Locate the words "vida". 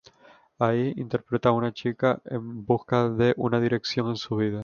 4.35-4.59